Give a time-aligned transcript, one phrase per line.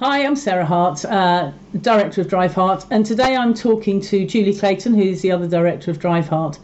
[0.00, 1.50] Hi, I'm Sarah Hart, uh,
[1.80, 5.90] Director of Drive Hart, and today I'm talking to Julie Clayton, who's the other Director
[5.90, 6.60] of Drive Hart.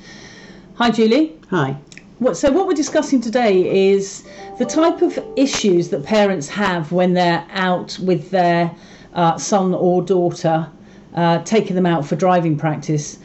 [0.76, 1.36] Hi, Julie.
[1.50, 1.76] Hi.
[2.20, 4.22] What, so, what we're discussing today is
[4.60, 8.70] the type of issues that parents have when they're out with their
[9.14, 10.68] uh, son or daughter,
[11.16, 13.18] uh, taking them out for driving practice.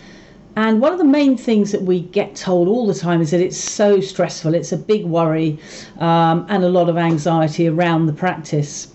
[0.56, 3.42] And one of the main things that we get told all the time is that
[3.42, 5.60] it's so stressful, it's a big worry,
[6.00, 8.88] um, and a lot of anxiety around the practice.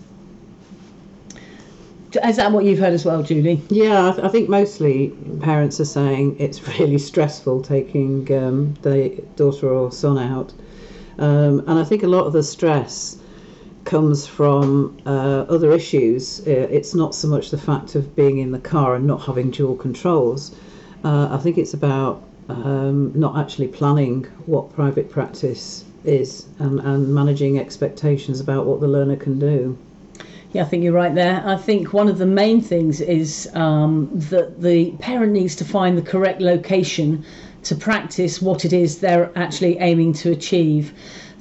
[2.17, 3.63] Is that what you've heard as well, Julie?
[3.71, 5.09] Yeah, I, th- I think mostly
[5.41, 10.53] parents are saying it's really stressful taking um, the daughter or son out.
[11.19, 13.19] Um, and I think a lot of the stress
[13.85, 16.41] comes from uh, other issues.
[16.47, 19.51] Uh, it's not so much the fact of being in the car and not having
[19.51, 20.55] dual controls.
[21.05, 27.15] Uh, I think it's about um, not actually planning what private practice is and, and
[27.15, 29.79] managing expectations about what the learner can do.
[30.55, 31.43] Yeah, I think you're right there.
[31.45, 35.99] I think one of the main things is um, that the parent needs to find
[35.99, 37.25] the correct location
[37.65, 40.93] to practice what it is they're actually aiming to achieve.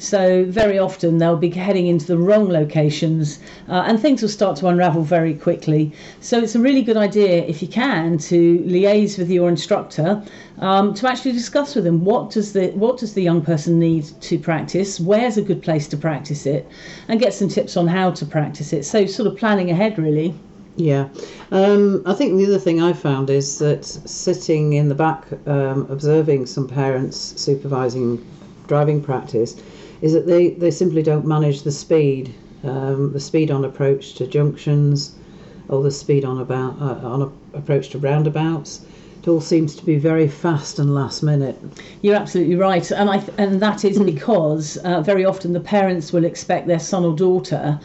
[0.04, 4.58] So very often they'll be heading into the wrong locations, uh, and things will start
[4.58, 5.94] to unravel very quickly.
[6.20, 10.22] So it's a really good idea, if you can, to liaise with your instructor
[10.60, 14.04] um, to actually discuss with them what does the what does the young person need
[14.22, 16.68] to practice, where's a good place to practice it,
[17.08, 18.84] and get some tips on how to practice it.
[18.84, 20.36] So sort of planning ahead, really.
[20.76, 21.08] Yeah,
[21.52, 25.88] um, I think the other thing I found is that sitting in the back, um,
[25.90, 28.26] observing some parents supervising
[28.68, 29.56] driving practice,
[30.04, 34.28] is that they, they simply don't manage the speed, um, the speed on approach to
[34.28, 35.16] junctions,
[35.70, 38.82] or the speed on about uh, on a, approach to roundabouts.
[39.22, 41.58] It all seems to be very fast and last minute.
[42.02, 46.26] You're absolutely right, and I and that is because uh, very often the parents will
[46.26, 47.80] expect their son or daughter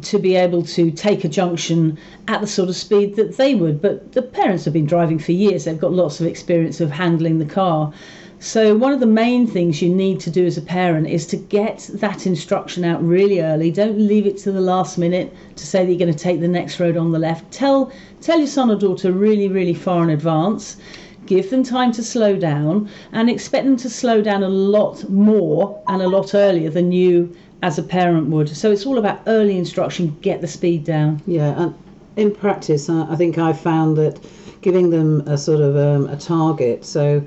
[0.00, 1.98] to be able to take a junction
[2.28, 3.82] at the sort of speed that they would.
[3.82, 7.38] But the parents have been driving for years, they've got lots of experience of handling
[7.38, 7.92] the car.
[8.38, 11.36] So, one of the main things you need to do as a parent is to
[11.36, 13.70] get that instruction out really early.
[13.70, 16.48] Don't leave it to the last minute to say that you're going to take the
[16.48, 17.52] next road on the left.
[17.52, 20.76] Tell, tell your son or daughter really, really far in advance.
[21.24, 25.80] Give them time to slow down and expect them to slow down a lot more
[25.86, 28.48] and a lot earlier than you as a parent would.
[28.48, 31.22] So it's all about early instruction, get the speed down.
[31.26, 31.74] Yeah, and
[32.16, 34.18] in practice, I think I've found that
[34.60, 36.84] giving them a sort of um, a target.
[36.84, 37.22] So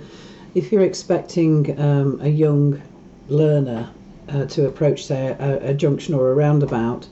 [0.53, 2.81] if you're expecting um, a young
[3.29, 3.89] learner
[4.29, 7.07] uh, to approach, say, a, a junction or a roundabout,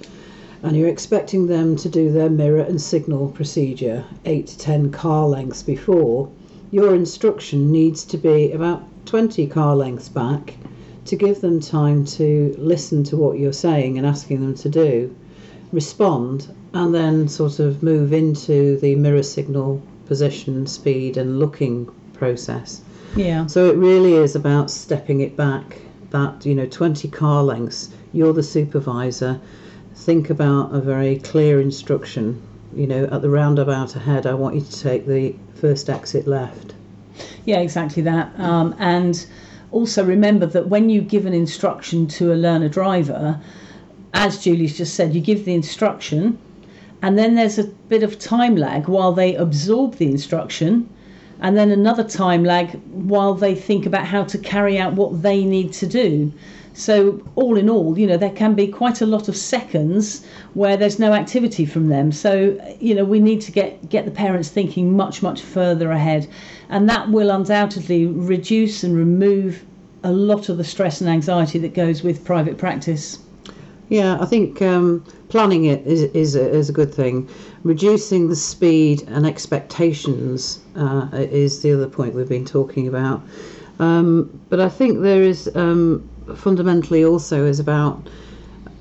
[0.61, 5.27] and you're expecting them to do their mirror and signal procedure eight to ten car
[5.27, 6.29] lengths before,
[6.71, 10.55] your instruction needs to be about 20 car lengths back
[11.05, 15.15] to give them time to listen to what you're saying and asking them to do,
[15.71, 22.81] respond, and then sort of move into the mirror signal position, speed, and looking process.
[23.15, 23.45] Yeah.
[23.47, 25.79] So it really is about stepping it back.
[26.11, 27.89] That you know, 20 car lengths.
[28.11, 29.41] You're the supervisor.
[29.95, 32.41] Think about a very clear instruction.
[32.75, 36.73] You know, at the roundabout ahead, I want you to take the first exit left.
[37.45, 38.31] Yeah, exactly that.
[38.39, 39.25] Um, and
[39.73, 43.41] also remember that when you give an instruction to a learner driver,
[44.13, 46.37] as Julie's just said, you give the instruction,
[47.01, 50.87] and then there's a bit of time lag while they absorb the instruction,
[51.43, 55.43] and then another time lag while they think about how to carry out what they
[55.43, 56.31] need to do.
[56.73, 60.77] So all in all, you know, there can be quite a lot of seconds where
[60.77, 62.11] there's no activity from them.
[62.13, 66.27] So you know, we need to get get the parents thinking much much further ahead,
[66.69, 69.65] and that will undoubtedly reduce and remove
[70.03, 73.19] a lot of the stress and anxiety that goes with private practice.
[73.89, 77.29] Yeah, I think um, planning it is is a, is a good thing.
[77.63, 83.21] Reducing the speed and expectations uh, is the other point we've been talking about.
[83.79, 88.07] Um, but I think there is um, fundamentally also is about,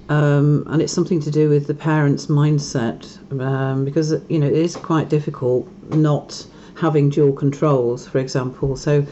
[0.09, 4.53] um, and it's something to do with the parents' mindset, um, because you know it
[4.53, 6.47] is quite difficult not
[6.77, 8.77] having dual controls, for example.
[8.77, 9.05] So,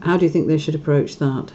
[0.00, 1.50] how do you think they should approach that?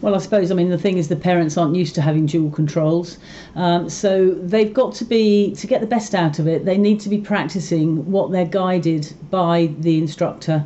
[0.00, 2.50] Well, I suppose, I mean, the thing is the parents aren't used to having dual
[2.50, 3.18] controls.
[3.56, 7.00] Um, so they've got to be, to get the best out of it, they need
[7.00, 10.64] to be practicing what they're guided by the instructor.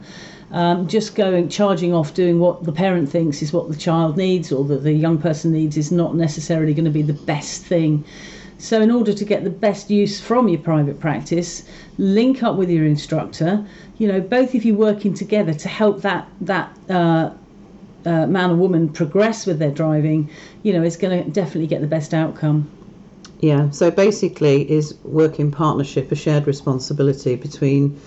[0.51, 4.53] Um, just going, charging off, doing what the parent thinks is what the child needs
[4.53, 8.05] or that the young person needs is not necessarily going to be the best thing.
[8.59, 11.65] So, in order to get the best use from your private practice,
[11.97, 13.67] link up with your instructor.
[13.97, 17.31] You know, both of you working together to help that that uh,
[18.05, 20.31] uh, man or woman progress with their driving,
[20.63, 22.71] you know, is going to definitely get the best outcome.
[23.41, 28.01] Yeah, so basically, is work in partnership, a shared responsibility between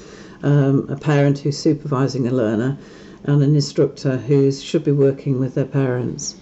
[0.44, 2.77] um, a parent who's supervising a learner
[3.24, 6.36] and an instructor who should be working with their parents.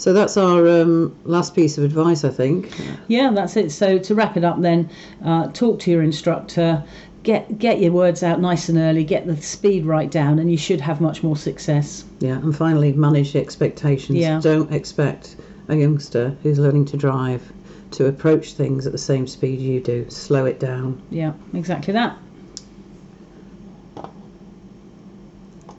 [0.00, 2.72] So that's our um, last piece of advice, I think.
[3.08, 3.70] Yeah, that's it.
[3.70, 4.88] So to wrap it up, then,
[5.22, 6.82] uh, talk to your instructor.
[7.22, 9.04] Get get your words out nice and early.
[9.04, 12.06] Get the speed right down, and you should have much more success.
[12.20, 14.16] Yeah, and finally, manage expectations.
[14.16, 14.40] Yeah.
[14.42, 15.36] Don't expect
[15.68, 17.52] a youngster who's learning to drive
[17.90, 20.08] to approach things at the same speed you do.
[20.08, 21.02] Slow it down.
[21.10, 22.16] Yeah, exactly that.